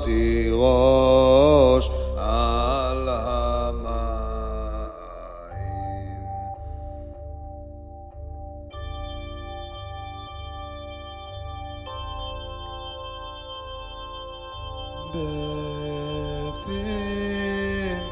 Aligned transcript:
שמתי 0.00 0.50
ראש 0.52 1.90
על 2.16 3.08
המים. 3.08 3.90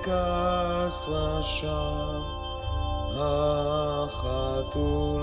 בפנקס 0.09 1.09
רשם 1.09 2.23
החתול 3.91 4.47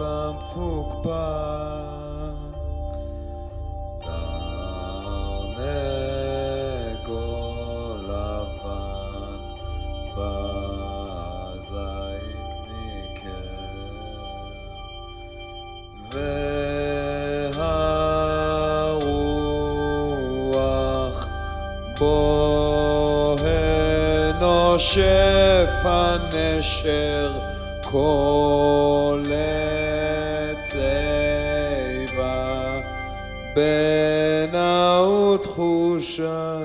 המפוקפק 0.03 1.35
בוהה 21.99 23.45
נושף 24.39 25.69
הנשר 25.83 27.31
כל 27.81 29.23
בנאות 33.55 35.45
חושני 35.45 36.64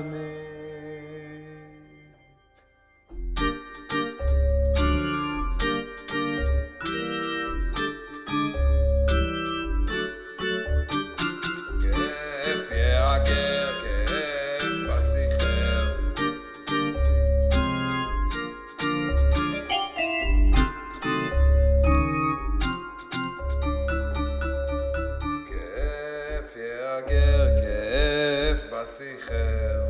zich. 28.91 29.29
Uh, 29.31 29.80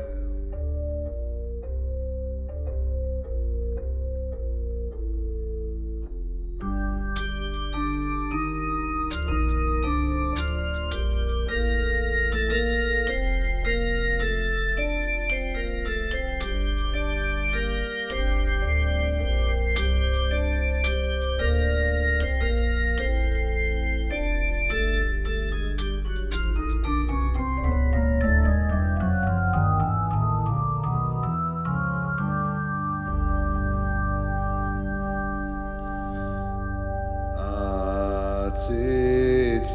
עציץ 38.54 39.70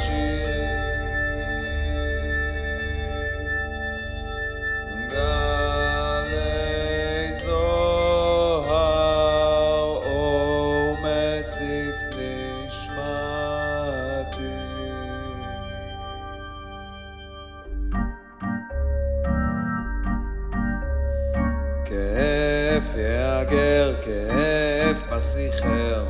כאף 25.14 25.18
בשיחר 25.18 26.04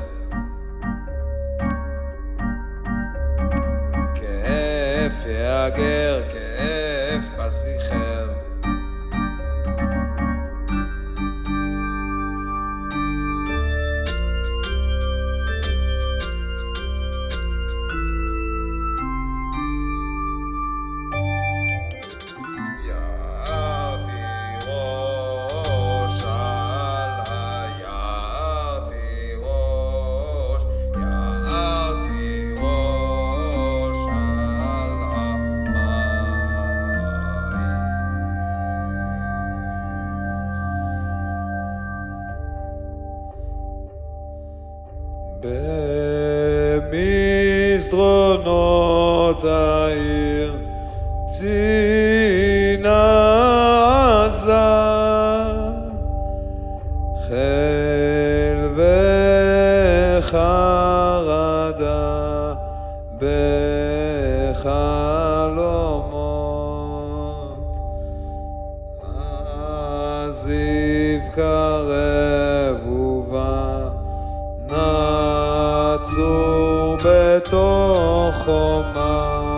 כאף 4.14 5.26
יהגר, 5.26 6.22
כאף 6.32 7.24
במסדרונות 47.94 49.44
העיר. 49.44 50.54
צינה 51.26 52.74
עזה 54.26 54.54
חיל 57.28 58.60
וחרדה 60.20 60.73
חומה 78.43 79.52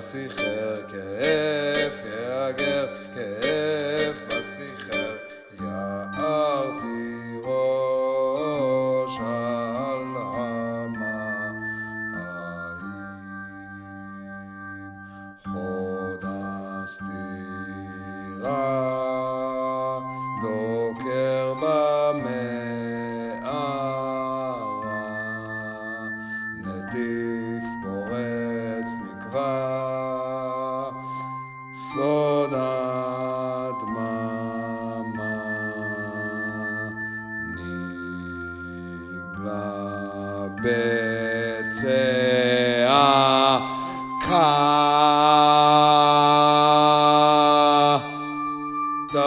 sicher 0.00 0.82
kefer 0.88 2.54
ger 2.56 2.88
kefer 3.14 3.59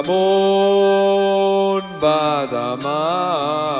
טמון 0.03 1.83
באדמה 2.01 3.72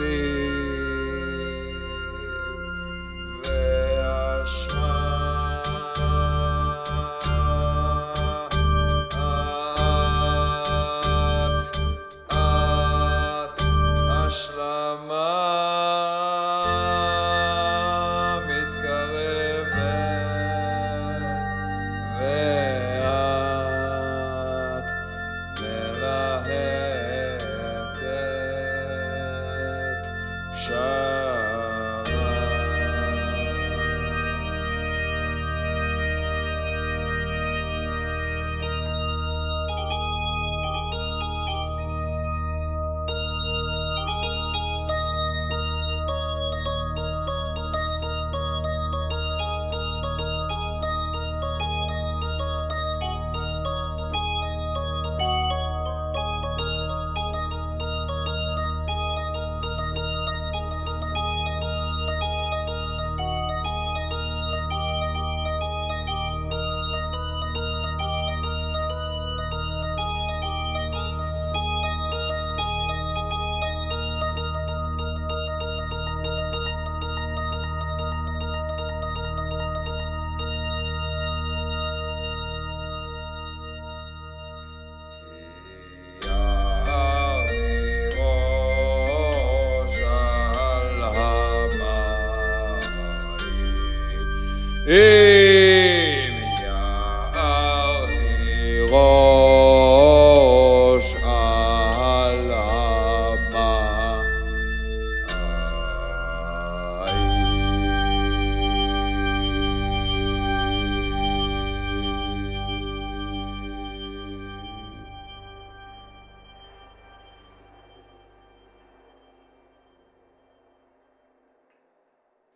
see 0.00 0.29